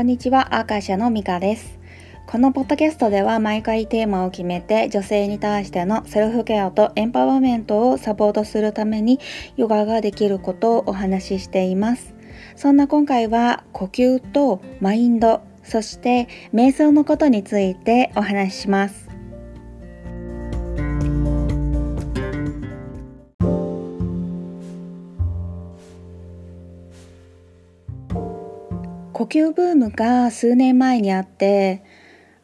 [0.00, 1.78] こんにちは、アーカシャのミカです。
[2.26, 9.20] このポッドキャストでは毎回テーマを決めて女性に対してのセルフケアとエンパワーメントをサポートするために
[9.58, 12.14] ヨガができることをお話ししています。
[12.56, 19.09] そんな今回は呼吸とマインド、そして瞑想のことについてお話しします。
[29.20, 31.84] 呼吸ブームが数年前にあって、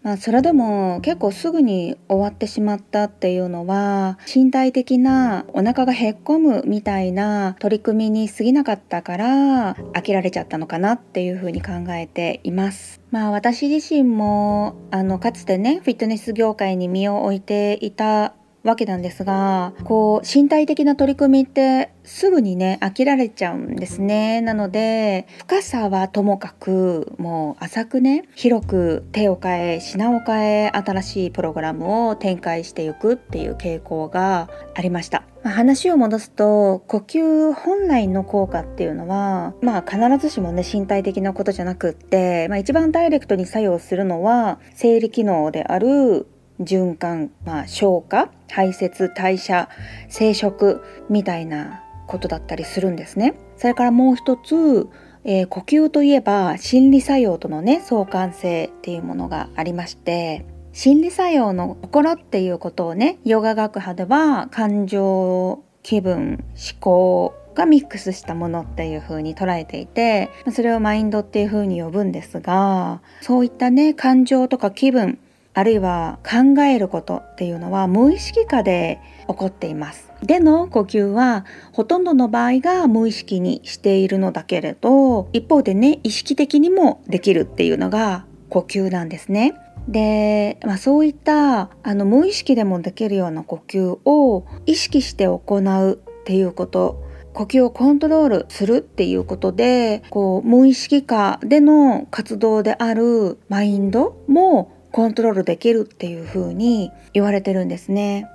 [0.03, 13.01] まあ、それでも結構すぐに終わってしまったっていうのは身体的なお腹がへっこむみたいな取り組みに過ぎなかったから飽きられちゃったのかなっていうふうに考えています。
[13.11, 18.35] まあ私自身もあのかつてねフィットネス業界に身を置いていた
[18.67, 35.23] わけなんですがこう身体的な取り組みってすぐにね飽きられちゃうんですねなので深さはともかくもう浅くね広く手を変え品を変え新しいプログラムを展開していくっていう傾向がありました。
[35.47, 46.27] ま話を戻すと呼吸本来の効果っていうのはまあ必ずしもね身体的なことじゃなくって、まあ、一番ダイレクトに作用するのは生理機能である
[46.61, 49.69] 循環、まあ、消化排泄代謝
[50.09, 53.35] 生殖みたいなことだったりするんですね。
[53.57, 54.89] それからもう一つ、
[55.25, 75.19] えー、呼吸といえば心理作用とのね相関性っていうものがありまして心理作用の心っていうことをねヨガ学派では感情気分思考がミックスしたものっていう風に捉えていてそれをマインドっていう風に呼ぶんですがそういったね感情とか気分
[75.57, 80.13] あるいは考えることっていうのは無意識下で起こっています。
[80.23, 89.55] での呼吸はほとんどの場合が無意識にしているのだけれど一方でね意識的にもできるっていうのが呼吸なんですね。
[89.89, 108.31] で、まあ、そういったあの無意識でもできるような呼吸を意識して行うっていうこと呼吸をコントロールするっていうことでこう無意識下での活動であるマインドもコントロールできるっていう風に言われてるんですね。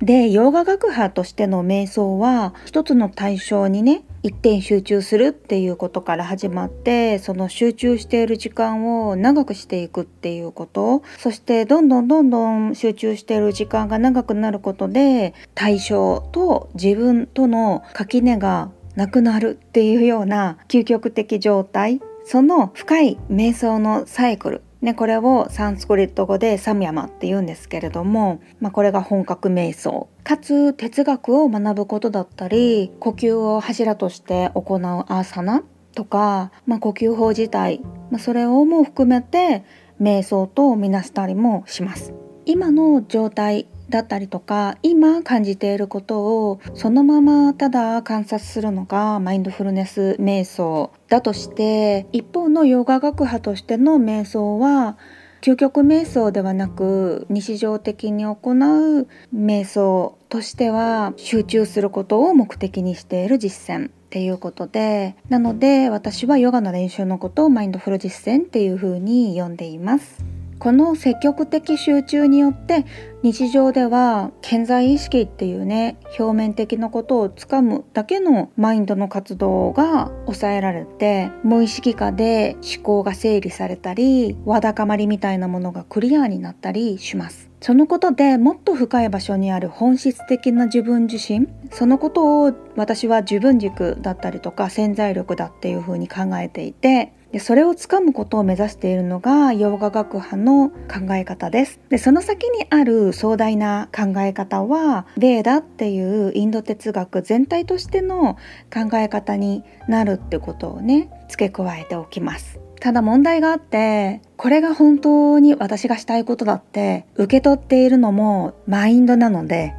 [0.00, 11.04] でヨガ学派としての瞑想は一つの対象にね一点集中するっていうことから始まってその集中している時間を長くしていくっていうこと。
[11.16, 22.00] そしてどんどんどんどん集中している時間が長くなることで対象と自分との垣根がなくなるっていうような究極的状態。
[22.26, 24.62] その深い瞑想のサイクル。
[24.84, 35.62] ね、これをサンスクリット語でサミヤマって言うんですけれども、まあ、これが本格瞑想かつ哲学を学ぶことだったり呼吸を柱として行うアーサナ
[35.94, 37.80] とか、まあ、呼吸法自体、
[38.10, 39.64] まあ、それをも含めて
[40.02, 42.12] 瞑想とみなしたりもします。
[42.44, 54.96] 今の状態だったりとか今感じていることをそのままただ観察するのがマインドフルネス瞑想だとして一方のヨガ学派としての瞑想は
[55.42, 70.24] 究極瞑想ではなく日常的に行う瞑想としては集中することを目的にしている実践っていうことでなので私はヨガの練習のことをマインドフル実践っていうふうに呼んでいます。
[70.58, 72.86] この積極的集中によって
[73.24, 87.50] 日常では健在意識っていうね表面的なことをつかむだけのマインドの活動が抑えられて無意識下で思考が整理されたりわだかまりみたいなものがクリアになったりします。
[87.62, 101.80] そのことでもっと深い場所にある本質的な自分自身そのことを私は自分軸だったりとか潜在力だっていうふうに考えていてでそれをつかむことを目指しているのが洋画学派の考え方です。
[101.88, 108.36] でその先にある壮大な考え方はベーダっていうインド哲学全体としての
[108.72, 112.60] 考え方になるってことをね付け加えておきます。
[112.78, 119.74] ただ問題があってこれが本当に私がしたいことだって受け取っているのもマインドなので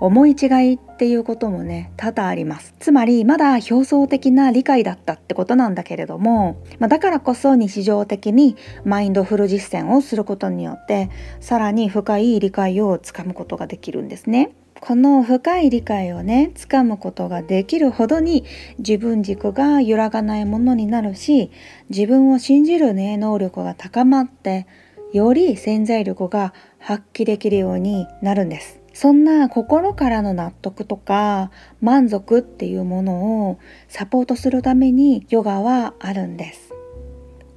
[0.00, 2.72] 思い違いっていうこともね多々あります。
[2.78, 11.10] つまりまだ表層的な理解だったってことなんだけれども、まあ、だからこそ日常的にマインドフル実践をすることによって
[11.40, 14.52] さらに深い理解をつかむことができるんですね。
[14.80, 18.44] この深い理解をねつかむことができるほどに
[18.78, 21.50] 自分軸が揺らがないものになるし
[21.88, 24.66] 自分を信じるね能力が高まって
[25.12, 28.83] より潜在力が発揮できるようになるんです。
[28.94, 31.50] そんな心からの納得とか
[31.82, 33.58] 満足っていうものを
[33.88, 36.72] サポートするためにヨガはあるんです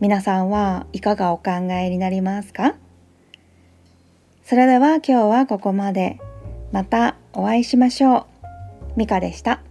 [0.02, 2.76] 皆さんはいかがお考えになりますか？
[4.44, 6.20] それでは今日はここまで。
[6.72, 8.26] またお会いしましょう。
[8.98, 9.62] ミカでした。